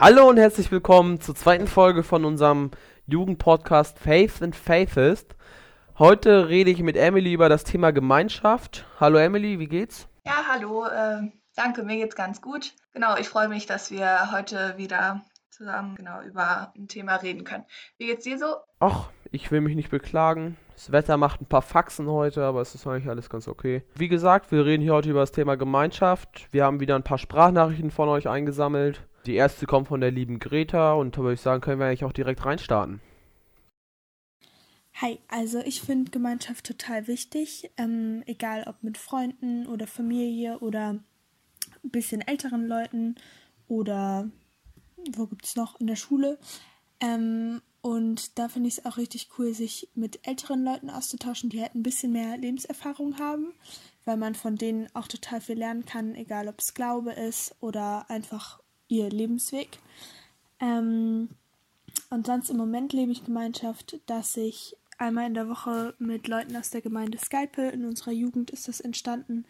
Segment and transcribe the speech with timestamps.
[0.00, 2.70] Hallo und herzlich willkommen zur zweiten Folge von unserem
[3.06, 5.34] Jugendpodcast Faith and Faithist.
[5.98, 8.86] Heute rede ich mit Emily über das Thema Gemeinschaft.
[9.00, 10.06] Hallo Emily, wie geht's?
[10.24, 12.74] Ja, hallo, äh, danke, mir geht's ganz gut.
[12.92, 17.64] Genau, ich freue mich, dass wir heute wieder zusammen genau über ein Thema reden können.
[17.96, 18.54] Wie geht's dir so?
[18.78, 20.56] Ach, ich will mich nicht beklagen.
[20.74, 23.82] Das Wetter macht ein paar Faxen heute, aber es ist eigentlich alles ganz okay.
[23.96, 26.46] Wie gesagt, wir reden hier heute über das Thema Gemeinschaft.
[26.52, 29.02] Wir haben wieder ein paar Sprachnachrichten von euch eingesammelt.
[29.28, 32.04] Die erste kommt von der lieben Greta und da würde ich sagen, können wir eigentlich
[32.04, 33.02] auch direkt reinstarten.
[34.94, 40.98] Hi, also ich finde Gemeinschaft total wichtig, ähm, egal ob mit Freunden oder Familie oder
[41.84, 43.16] ein bisschen älteren Leuten
[43.68, 44.30] oder
[45.14, 46.38] wo gibt es noch in der Schule.
[47.00, 51.60] Ähm, und da finde ich es auch richtig cool, sich mit älteren Leuten auszutauschen, die
[51.60, 53.52] halt ein bisschen mehr Lebenserfahrung haben,
[54.06, 58.08] weil man von denen auch total viel lernen kann, egal ob es Glaube ist oder
[58.08, 59.78] einfach ihr Lebensweg.
[60.60, 61.28] Ähm,
[62.10, 66.56] und sonst im Moment lebe ich Gemeinschaft, dass ich einmal in der Woche mit Leuten
[66.56, 69.44] aus der Gemeinde Skype, in unserer Jugend ist das entstanden,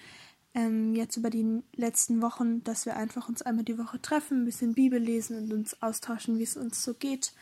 [0.55, 4.45] ähm, jetzt über die letzten Wochen, dass wir einfach uns einmal die Woche treffen, ein
[4.45, 7.33] bisschen Bibel lesen und uns austauschen, wie es uns so geht.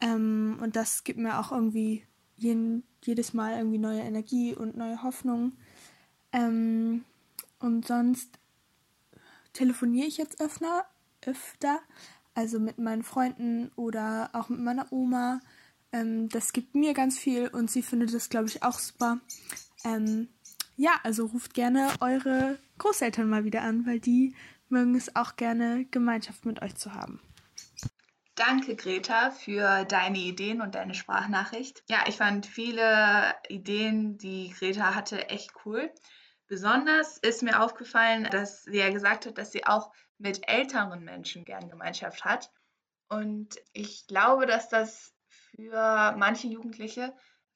[0.00, 2.04] Ähm, und das gibt mir auch irgendwie
[2.36, 5.52] jeden, jedes Mal irgendwie neue Energie und neue Hoffnung.
[6.32, 7.04] Ähm,
[7.58, 8.30] und sonst
[9.52, 10.84] telefoniere ich jetzt öfter,
[11.26, 11.80] öfter,
[12.34, 15.40] also mit meinen Freunden oder auch mit meiner Oma.
[15.92, 19.18] Ähm, das gibt mir ganz viel und sie findet das, glaube ich, auch super.
[19.84, 20.28] Ähm,
[20.76, 24.34] ja, also ruft gerne eure Großeltern mal wieder an, weil die
[24.68, 27.20] mögen es auch gerne, Gemeinschaft mit euch zu haben.
[28.34, 31.84] Danke, Greta, für deine Ideen und deine Sprachnachricht.
[31.88, 35.92] Ja, ich fand viele Ideen, die Greta hatte, echt cool.
[36.48, 41.44] Besonders ist mir aufgefallen, dass sie ja gesagt hat, dass sie auch mit älteren Menschen
[41.44, 42.50] gern Gemeinschaft hat.
[43.08, 47.14] Und ich glaube, dass das für manche Jugendliche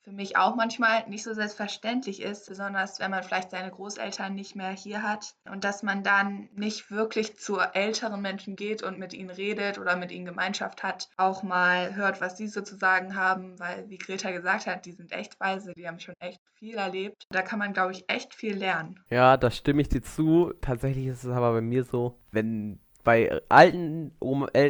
[0.09, 4.57] für mich auch manchmal nicht so selbstverständlich ist, besonders wenn man vielleicht seine Großeltern nicht
[4.57, 9.13] mehr hier hat und dass man dann nicht wirklich zu älteren Menschen geht und mit
[9.13, 13.17] ihnen redet oder mit ihnen Gemeinschaft hat, auch mal hört, was sie so zu sagen
[13.17, 16.77] haben, weil wie Greta gesagt hat, die sind echt weise, die haben schon echt viel
[16.77, 17.27] erlebt.
[17.31, 19.01] Da kann man, glaube ich, echt viel lernen.
[19.11, 20.53] Ja, da stimme ich dir zu.
[20.61, 24.13] Tatsächlich ist es aber bei mir so, wenn bei alten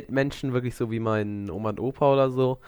[0.09, 2.61] Menschen wirklich so wie mein Oma und Opa oder so,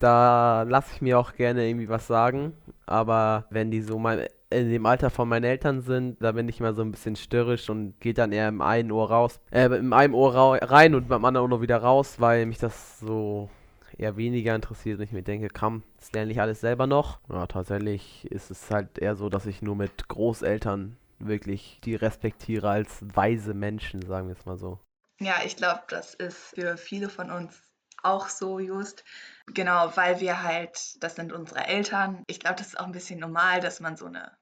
[0.00, 2.54] da lasse ich mir auch gerne irgendwie was sagen.
[2.86, 6.58] Aber wenn die so mein, in dem Alter von meinen Eltern sind, da bin ich
[6.58, 9.92] immer so ein bisschen störrisch und geht dann eher im einen Ohr raus, äh, im
[9.92, 13.48] einen Ohr rein und beim anderen Ohr wieder raus, weil mich das so
[13.96, 17.20] eher weniger interessiert und ich mir denke, komm, das lerne ich alles selber noch.
[17.28, 22.70] Ja, tatsächlich ist es halt eher so, dass ich nur mit Großeltern wirklich die respektiere
[22.70, 24.78] als weise Menschen, sagen wir es mal so.
[25.20, 27.69] Ja, ich glaube, das ist für viele von uns
[28.04, 29.04] auch so, Just.
[29.46, 32.22] Genau, weil wir halt, das sind unsere Eltern.
[32.26, 34.36] Ich glaube, das ist auch ein bisschen normal, dass man so eine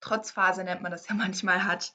[0.00, 1.92] Trotzphase, nennt man das ja manchmal, hat.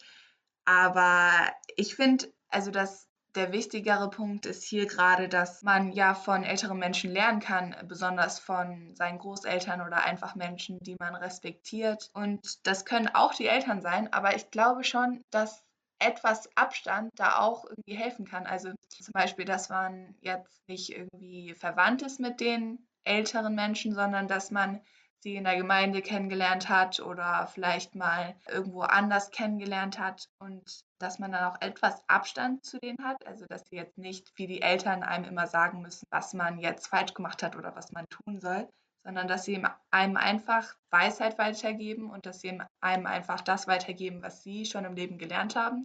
[0.66, 1.32] Aber
[1.76, 6.80] ich finde, also dass der wichtigere Punkt ist hier gerade, dass man ja von älteren
[6.80, 12.10] Menschen lernen kann, besonders von seinen Großeltern oder einfach Menschen, die man respektiert.
[12.14, 15.64] Und das können auch die Eltern sein, aber ich glaube schon, dass
[16.00, 18.46] etwas Abstand da auch irgendwie helfen kann.
[18.46, 24.28] Also zum Beispiel, dass man jetzt nicht irgendwie verwandt ist mit den älteren Menschen, sondern
[24.28, 24.82] dass man
[25.20, 31.20] sie in der Gemeinde kennengelernt hat oder vielleicht mal irgendwo anders kennengelernt hat und dass
[31.20, 33.26] man dann auch etwas Abstand zu denen hat.
[33.26, 36.88] Also dass sie jetzt nicht wie die Eltern einem immer sagen müssen, was man jetzt
[36.88, 38.70] falsch gemacht hat oder was man tun soll,
[39.04, 44.44] sondern dass sie einem einfach Weisheit weitergeben und dass sie einem einfach das weitergeben, was
[44.44, 45.84] sie schon im Leben gelernt haben.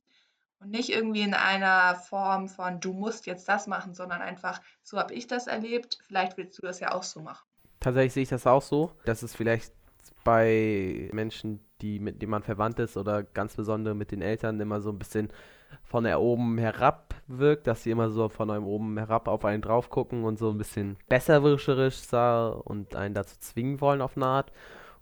[0.62, 4.98] Und nicht irgendwie in einer Form von, du musst jetzt das machen, sondern einfach, so
[4.98, 7.44] habe ich das erlebt, vielleicht willst du das ja auch so machen.
[7.80, 9.72] Tatsächlich sehe ich das auch so, dass es vielleicht
[10.22, 14.80] bei Menschen, die mit denen man verwandt ist oder ganz besonders mit den Eltern immer
[14.80, 15.32] so ein bisschen
[15.82, 20.24] von oben herab wirkt, dass sie immer so von oben herab auf einen drauf gucken
[20.24, 24.52] und so ein bisschen besserwirscherisch sah und einen dazu zwingen wollen auf eine Art.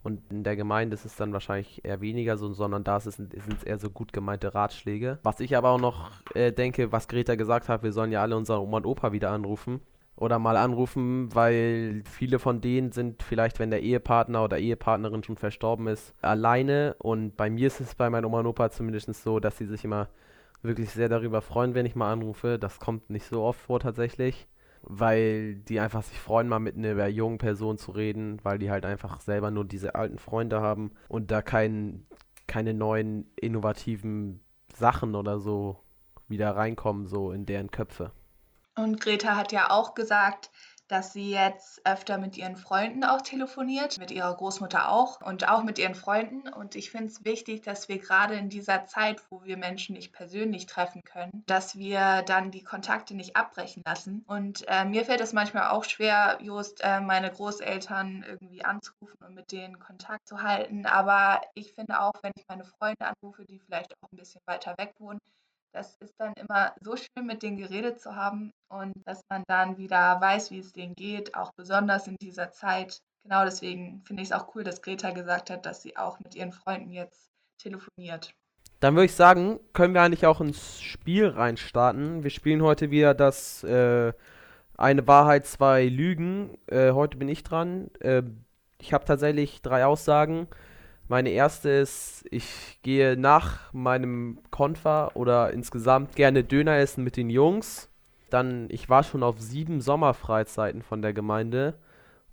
[0.03, 3.63] Und in der Gemeinde ist es dann wahrscheinlich eher weniger so, sondern da sind es
[3.63, 5.19] eher so gut gemeinte Ratschläge.
[5.23, 8.35] Was ich aber auch noch äh, denke, was Greta gesagt hat, wir sollen ja alle
[8.35, 9.81] unsere Oma und Opa wieder anrufen.
[10.15, 15.37] Oder mal anrufen, weil viele von denen sind vielleicht, wenn der Ehepartner oder Ehepartnerin schon
[15.37, 16.95] verstorben ist, alleine.
[16.99, 19.83] Und bei mir ist es bei meinem Oma und Opa zumindest so, dass sie sich
[19.83, 20.09] immer
[20.61, 22.59] wirklich sehr darüber freuen, wenn ich mal anrufe.
[22.59, 24.47] Das kommt nicht so oft vor tatsächlich,
[24.83, 28.85] weil die einfach sich freuen, mal mit einer jungen Person zu reden, weil die halt
[28.85, 32.05] einfach selber nur diese alten Freunde haben und da kein,
[32.47, 34.41] keine neuen innovativen
[34.73, 35.79] Sachen oder so
[36.27, 38.11] wieder reinkommen, so in deren Köpfe.
[38.75, 40.49] Und Greta hat ja auch gesagt,
[40.91, 45.63] dass sie jetzt öfter mit ihren Freunden auch telefoniert, mit ihrer Großmutter auch und auch
[45.63, 46.49] mit ihren Freunden.
[46.49, 50.11] Und ich finde es wichtig, dass wir gerade in dieser Zeit, wo wir Menschen nicht
[50.11, 54.25] persönlich treffen können, dass wir dann die Kontakte nicht abbrechen lassen.
[54.27, 59.33] Und äh, mir fällt es manchmal auch schwer, Just, äh, meine Großeltern irgendwie anzurufen und
[59.33, 60.85] mit denen Kontakt zu halten.
[60.85, 64.75] Aber ich finde auch, wenn ich meine Freunde anrufe, die vielleicht auch ein bisschen weiter
[64.77, 65.19] weg wohnen,
[65.73, 69.77] das ist dann immer so schön, mit denen geredet zu haben und dass man dann
[69.77, 72.99] wieder weiß, wie es denen geht, auch besonders in dieser Zeit.
[73.23, 76.35] Genau deswegen finde ich es auch cool, dass Greta gesagt hat, dass sie auch mit
[76.35, 78.33] ihren Freunden jetzt telefoniert.
[78.79, 82.23] Dann würde ich sagen, können wir eigentlich auch ins Spiel reinstarten.
[82.23, 84.11] Wir spielen heute wieder das äh,
[84.75, 86.57] eine Wahrheit, zwei Lügen.
[86.65, 87.91] Äh, heute bin ich dran.
[87.99, 88.23] Äh,
[88.79, 90.47] ich habe tatsächlich drei Aussagen.
[91.11, 97.29] Meine erste ist, ich gehe nach meinem Konfer oder insgesamt gerne Döner essen mit den
[97.29, 97.89] Jungs.
[98.29, 101.77] Dann, ich war schon auf sieben Sommerfreizeiten von der Gemeinde.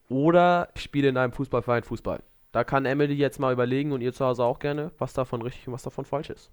[0.09, 2.23] Oder ich spiele in einem Fußballverein Fußball.
[2.53, 5.67] Da kann Emily jetzt mal überlegen und ihr zu Hause auch gerne, was davon richtig
[5.67, 6.53] und was davon falsch ist.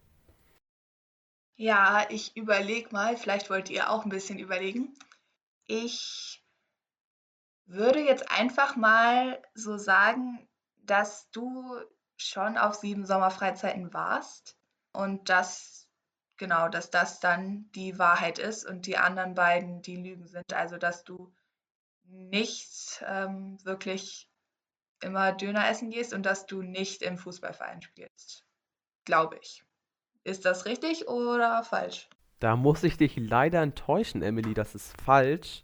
[1.57, 4.95] Ja, ich überlege mal, vielleicht wollt ihr auch ein bisschen überlegen.
[5.68, 6.44] Ich
[7.68, 10.39] würde jetzt einfach mal so sagen,
[10.88, 11.54] dass du
[12.17, 14.57] schon auf sieben Sommerfreizeiten warst
[14.91, 15.88] und dass,
[16.38, 20.53] genau, dass das dann die Wahrheit ist und die anderen beiden die Lügen sind.
[20.53, 21.33] Also, dass du
[22.07, 24.29] nicht ähm, wirklich
[25.01, 28.45] immer Döner essen gehst und dass du nicht im Fußballverein spielst.
[29.03, 29.63] Glaube ich.
[30.23, 32.09] Ist das richtig oder falsch?
[32.39, 34.53] Da muss ich dich leider enttäuschen, Emily.
[34.53, 35.62] Das ist falsch.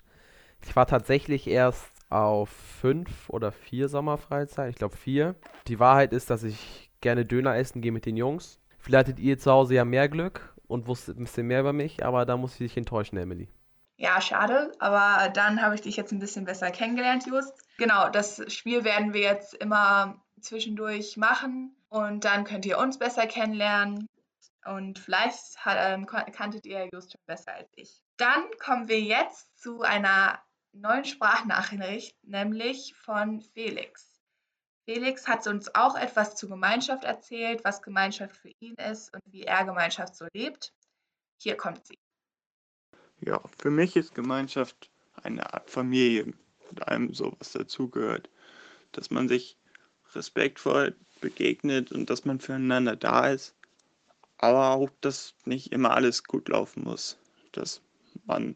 [0.64, 4.70] Ich war tatsächlich erst auf fünf oder vier Sommerfreizeiten.
[4.70, 5.36] Ich glaube vier.
[5.68, 8.60] Die Wahrheit ist, dass ich gerne Döner essen gehe mit den Jungs.
[8.80, 12.06] Vielleicht hattet ihr zu Hause ja mehr Glück und wusstet ein bisschen mehr über mich,
[12.06, 13.48] aber da muss ich dich enttäuschen, Emily.
[13.98, 17.54] Ja, schade, aber dann habe ich dich jetzt ein bisschen besser kennengelernt, Just.
[17.78, 23.28] Genau, das Spiel werden wir jetzt immer zwischendurch machen und dann könnt ihr uns besser
[23.28, 24.08] kennenlernen
[24.66, 28.02] und vielleicht ähm, kanntet ihr Just schon besser als ich.
[28.18, 30.40] Dann kommen wir jetzt zu einer
[30.74, 34.12] neuen Sprachnachricht, nämlich von Felix.
[34.86, 39.44] Felix hat uns auch etwas zur Gemeinschaft erzählt, was Gemeinschaft für ihn ist und wie
[39.44, 40.74] er Gemeinschaft so lebt.
[41.38, 41.98] Hier kommt sie.
[43.20, 44.90] Ja, für mich ist Gemeinschaft
[45.24, 46.34] eine Art Familie,
[46.70, 48.30] mit allem so, was dazugehört.
[48.92, 49.58] Dass man sich
[50.14, 53.56] respektvoll begegnet und dass man füreinander da ist,
[54.38, 57.18] aber auch, dass nicht immer alles gut laufen muss.
[57.52, 57.82] Dass
[58.26, 58.56] man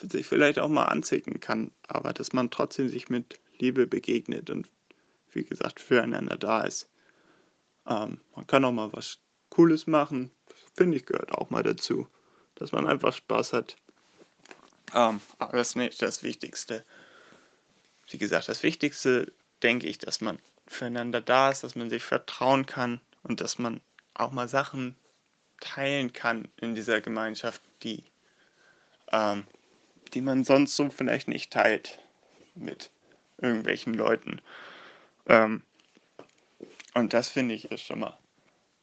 [0.00, 4.68] sich vielleicht auch mal anzicken kann, aber dass man trotzdem sich mit Liebe begegnet und
[5.32, 6.88] wie gesagt füreinander da ist.
[7.86, 9.18] Ähm, man kann auch mal was
[9.50, 10.30] Cooles machen,
[10.74, 12.08] finde ich gehört auch mal dazu,
[12.56, 13.76] dass man einfach Spaß hat.
[14.94, 16.84] Ähm, aber das ist nicht das Wichtigste.
[18.08, 19.32] Wie gesagt, das Wichtigste
[19.62, 23.80] denke ich, dass man füreinander da ist, dass man sich vertrauen kann und dass man
[24.14, 24.96] auch mal Sachen
[25.60, 28.04] teilen kann in dieser Gemeinschaft, die
[29.12, 29.44] ähm,
[30.14, 31.98] die man sonst so vielleicht nicht teilt
[32.54, 32.90] mit
[33.38, 34.40] irgendwelchen Leuten.
[35.26, 35.62] Ähm,
[36.94, 38.16] und das finde ich ist schon mal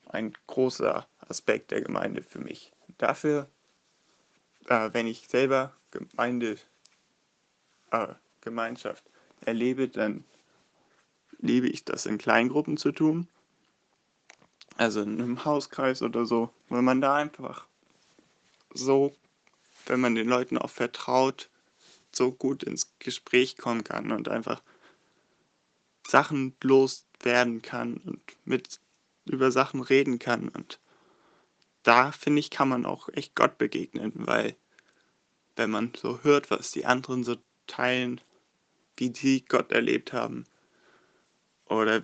[0.05, 2.71] ein großer Aspekt der Gemeinde für mich.
[2.97, 3.49] Dafür,
[4.67, 6.57] äh, wenn ich selber Gemeinde,
[7.91, 8.07] äh,
[8.41, 9.03] Gemeinschaft
[9.45, 10.23] erlebe, dann
[11.39, 13.27] liebe ich das in Kleingruppen zu tun.
[14.77, 17.67] Also in einem Hauskreis oder so, weil man da einfach
[18.73, 19.15] so
[19.85, 21.49] wenn man den Leuten auch vertraut,
[22.11, 24.61] so gut ins Gespräch kommen kann und einfach
[26.07, 28.79] Sachen loswerden kann und mit
[29.25, 30.49] über Sachen reden kann.
[30.49, 30.79] Und
[31.83, 34.55] da finde ich, kann man auch echt Gott begegnen, weil
[35.55, 37.37] wenn man so hört, was die anderen so
[37.67, 38.21] teilen,
[38.97, 40.45] wie sie Gott erlebt haben
[41.65, 42.03] oder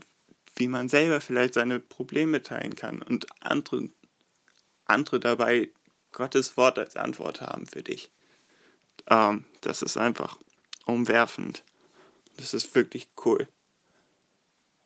[0.55, 3.89] wie man selber vielleicht seine Probleme teilen kann und andere,
[4.85, 5.71] andere dabei
[6.11, 8.11] Gottes Wort als Antwort haben für dich.
[9.07, 10.37] Ähm, das ist einfach
[10.85, 11.63] umwerfend.
[12.37, 13.47] Das ist wirklich cool.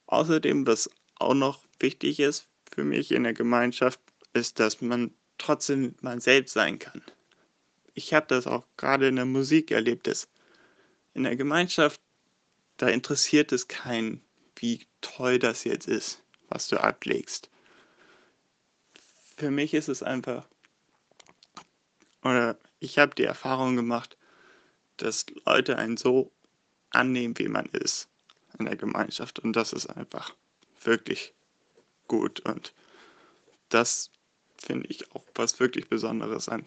[0.08, 4.00] Außerdem, was auch noch wichtig ist für mich in der Gemeinschaft,
[4.34, 7.02] ist, dass man trotzdem man selbst sein kann.
[7.94, 10.28] Ich habe das auch gerade in der Musik erlebt, dass
[11.14, 12.02] in der Gemeinschaft,
[12.78, 14.24] da interessiert es keinen,
[14.56, 17.50] wie toll das jetzt ist, was du ablegst.
[19.38, 20.48] Für mich ist es einfach
[22.24, 24.18] oder ich habe die Erfahrung gemacht,
[24.98, 26.32] dass Leute einen so
[26.92, 28.08] annehmen, wie man ist
[28.60, 29.40] in der Gemeinschaft.
[29.40, 30.34] Und das ist einfach
[30.84, 31.34] wirklich
[32.08, 32.40] gut.
[32.42, 32.74] Und
[33.70, 34.12] das
[34.58, 36.66] finde ich auch was wirklich Besonderes an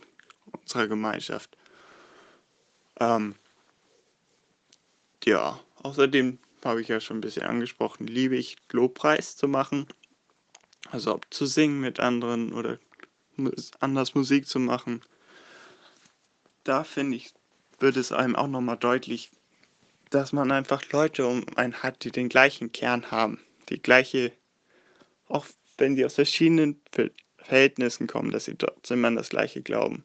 [0.53, 1.57] unserer Gemeinschaft.
[2.99, 3.37] Ähm,
[5.25, 9.87] ja, außerdem habe ich ja schon ein bisschen angesprochen, liebe ich Lobpreis zu machen.
[10.91, 12.79] Also ob zu singen mit anderen oder
[13.81, 15.03] anders Musik zu machen.
[16.67, 17.33] Da finde ich,
[17.79, 19.31] wird es einem auch nochmal deutlich,
[20.11, 23.41] dass man einfach Leute um einen hat, die den gleichen Kern haben.
[23.69, 24.33] Die gleiche,
[25.29, 25.47] auch
[25.79, 26.83] wenn sie aus verschiedenen
[27.39, 30.03] Verhältnissen kommen, dass sie trotzdem an das gleiche glauben.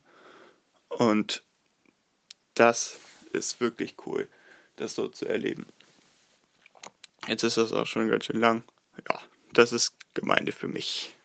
[0.89, 1.43] Und
[2.53, 2.99] das
[3.33, 4.29] ist wirklich cool,
[4.75, 5.65] das so zu erleben.
[7.27, 8.63] Jetzt ist das auch schon ganz schön lang.
[9.09, 9.19] Ja,
[9.53, 11.15] das ist Gemeinde für mich.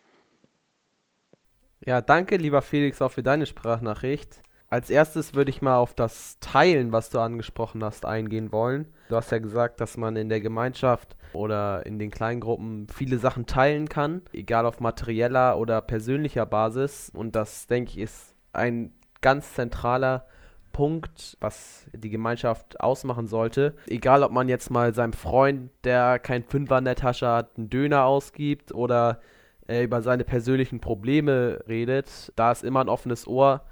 [1.85, 4.41] Ja, danke, lieber Felix, auch für deine Sprachnachricht.
[4.69, 8.87] Als erstes würde ich mal auf das Teilen, was du angesprochen hast, eingehen wollen.
[9.09, 13.47] Du hast ja gesagt, dass man in der Gemeinschaft oder in den Kleingruppen viele Sachen
[13.47, 17.11] teilen kann, egal auf materieller oder persönlicher Basis.
[17.15, 20.27] Und das, denke ich, ist ein ganz zentraler
[20.73, 23.75] Punkt, was die Gemeinschaft ausmachen sollte.
[23.87, 27.71] Egal, ob man jetzt mal seinem Freund, der kein Fünfer in der Tasche hat, einen
[27.71, 29.21] Döner ausgibt oder
[29.69, 33.63] äh, über seine persönlichen Probleme redet, da ist immer ein offenes Ohr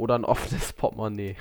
[0.00, 1.36] oder ein offenes Portemonnaie.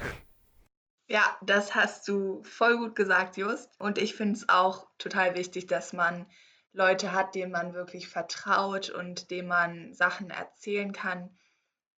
[1.07, 3.79] Ja, das hast du voll gut gesagt, Just.
[3.79, 6.27] Und ich finde es auch total wichtig, dass man
[6.71, 11.35] Leute hat, denen man wirklich vertraut und denen man Sachen erzählen kann.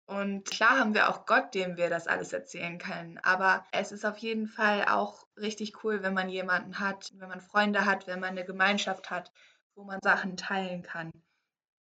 [0.06, 3.18] Und klar haben wir auch Gott, dem wir das alles erzählen können.
[3.18, 7.40] Aber es ist auf jeden Fall auch richtig cool, wenn man jemanden hat, wenn man
[7.40, 9.32] Freunde hat, wenn man eine Gemeinschaft hat,
[9.74, 11.12] wo man Sachen teilen kann.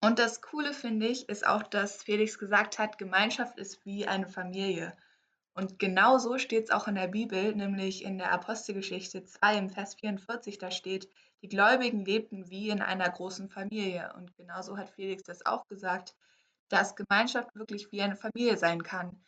[0.01, 4.29] Und das Coole finde ich, ist auch, dass Felix gesagt hat, Gemeinschaft ist wie eine
[4.29, 4.97] Familie.
[5.55, 9.71] Und genau so steht es auch in der Bibel, nämlich in der Apostelgeschichte 2 im
[9.71, 11.09] Vers 44, da steht,
[11.43, 14.13] die Gläubigen lebten wie in einer großen Familie.
[14.17, 16.15] Und genauso hat Felix das auch gesagt
[16.71, 19.21] dass Gemeinschaft wirklich wie eine Familie sein kann.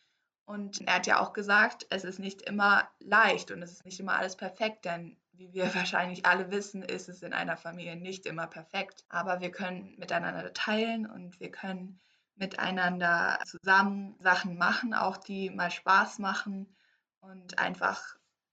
[0.46, 4.00] Und er hat ja auch gesagt, es ist nicht immer leicht und es ist nicht
[4.00, 8.26] immer alles perfekt, denn wie wir wahrscheinlich alle wissen, ist es in einer Familie nicht
[8.26, 9.04] immer perfekt.
[9.08, 11.98] Aber wir können miteinander teilen und wir können
[12.36, 16.74] miteinander zusammen Sachen machen, auch die mal Spaß machen
[17.20, 18.00] und einfach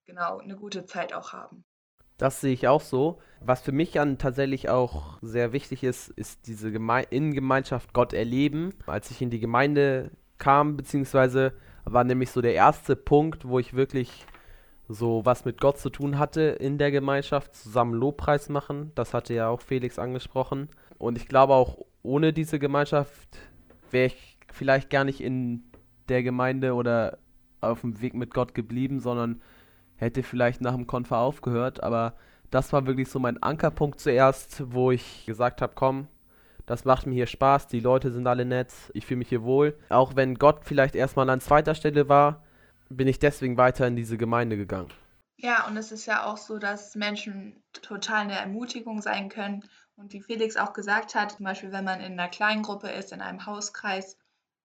[0.06, 1.64] genau eine gute Zeit auch haben.
[2.18, 3.22] Das sehe ich auch so.
[3.40, 8.12] Was für mich dann tatsächlich auch sehr wichtig ist, ist diese Geme in Gemeinschaft Gott
[8.12, 8.74] erleben.
[8.88, 11.54] Als ich in die Gemeinde kam, beziehungsweise
[11.86, 14.26] war nämlich so der erste Punkt, wo ich wirklich
[14.90, 18.92] so was mit Gott zu tun hatte in der Gemeinschaft, zusammen Lobpreis machen.
[18.96, 20.68] Das hatte ja auch Felix angesprochen.
[20.98, 23.38] Und ich glaube auch ohne diese Gemeinschaft
[23.92, 25.64] wäre ich vielleicht gar nicht in
[26.10, 27.20] der Gemeinde oder
[27.62, 29.42] auf dem Weg mit Gott geblieben, sondern
[29.96, 32.16] hätte vielleicht nach dem Konfer aufgehört, aber
[32.50, 36.08] das war wirklich so mein Ankerpunkt zuerst, wo ich gesagt habe, komm,
[36.66, 39.78] das macht mir hier Spaß, die Leute sind alle nett, ich fühle mich hier wohl.
[39.90, 42.44] Auch wenn Gott vielleicht erstmal an zweiter Stelle war,
[42.90, 44.92] bin ich deswegen weiter in diese Gemeinde gegangen.
[45.38, 49.64] Ja, und es ist ja auch so, dass Menschen total eine Ermutigung sein können.
[49.96, 53.14] Und wie Felix auch gesagt hat, zum Beispiel, wenn man in einer kleinen Gruppe ist,
[53.14, 54.18] in einem Hauskreis,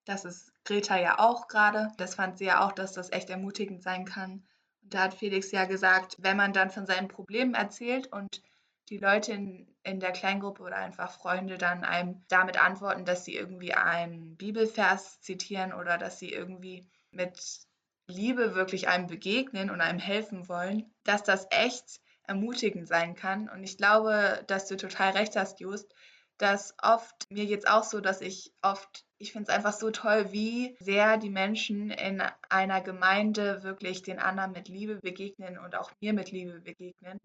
[0.05, 1.93] das ist Greta ja auch gerade.
[1.97, 4.45] Das fand sie ja auch, dass das echt ermutigend sein kann.
[4.83, 8.43] Da hat Felix ja gesagt, wenn man dann von seinen Problemen erzählt und
[8.91, 13.35] die Leute in, in der Kleingruppe oder einfach Freunde dann einem damit antworten, dass sie
[13.35, 17.67] irgendwie einen Bibelvers zitieren oder dass sie irgendwie mit
[18.07, 23.49] Liebe wirklich einem begegnen und einem helfen wollen, dass das echt ermutigend sein kann.
[23.49, 25.95] Und ich glaube, dass du total recht hast, Just,
[26.39, 30.33] dass oft, mir es auch so, dass ich oft, ich finde es einfach so toll,
[30.33, 35.93] wie sehr die Menschen in einer Gemeinde wirklich den anderen mit Liebe begegnen und auch
[36.01, 37.19] mir mit Liebe begegnen.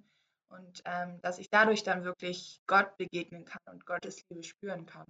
[0.49, 5.05] Und ähm, dass ich dadurch dann wirklich Gott begegnen kann und Gottes Liebe spüren kann.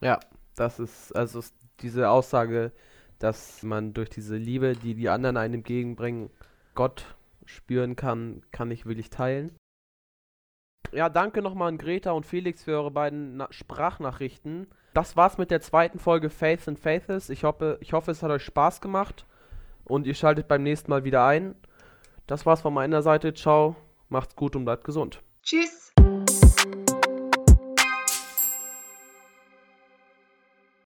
[0.00, 0.20] Ja,
[0.54, 1.42] das ist also
[1.80, 2.72] diese Aussage,
[3.18, 6.30] dass man durch diese Liebe, die die anderen einem entgegenbringen,
[6.74, 9.56] Gott spüren kann, kann ich wirklich teilen.
[10.92, 14.68] Ja, danke nochmal an Greta und Felix für eure beiden Na Sprachnachrichten.
[14.94, 17.28] Das war's mit der zweiten Folge Faith and Faithes.
[17.28, 19.26] Ich hoffe, ich hoffe, es hat euch Spaß gemacht
[19.84, 21.54] und ihr schaltet beim nächsten Mal wieder ein.
[22.26, 23.34] Das war's von meiner Seite.
[23.34, 23.76] Ciao,
[24.08, 25.22] macht's gut und bleibt gesund.
[25.42, 25.85] Tschüss.